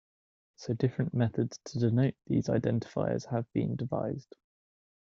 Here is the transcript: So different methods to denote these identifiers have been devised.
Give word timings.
So 0.55 0.73
different 0.73 1.13
methods 1.13 1.59
to 1.65 1.77
denote 1.77 2.15
these 2.25 2.47
identifiers 2.47 3.27
have 3.27 3.45
been 3.53 3.75
devised. 3.75 4.35